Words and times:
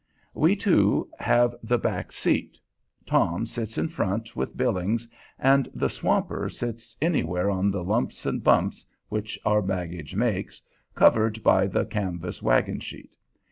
We 0.33 0.55
two 0.55 1.07
have 1.19 1.53
the 1.61 1.77
back 1.77 2.11
seat, 2.11 2.59
Tom 3.05 3.45
sits 3.45 3.77
in 3.77 3.87
front 3.89 4.35
with 4.35 4.57
Billings, 4.57 5.07
and 5.37 5.69
the 5.75 5.89
"swamper" 5.89 6.49
sits 6.49 6.97
anywhere 7.03 7.51
on 7.51 7.69
the 7.69 7.83
lumps 7.83 8.25
and 8.25 8.43
bumps 8.43 8.83
which 9.09 9.37
our 9.45 9.61
baggage 9.61 10.15
makes, 10.15 10.59
covered 10.95 11.43
by 11.43 11.67
the 11.67 11.85
canvas 11.85 12.41
wagon 12.41 12.79
sheet. 12.79 13.11